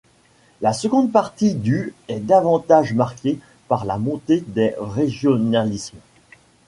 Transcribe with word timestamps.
La 0.61 0.73
seconde 0.73 1.11
partie 1.11 1.53
du 1.53 1.93
est 2.07 2.19
davantage 2.21 2.95
marquée 2.95 3.37
par 3.67 3.85
la 3.85 3.99
montée 3.99 4.43
des 4.47 4.73
régionalismes. 4.79 5.99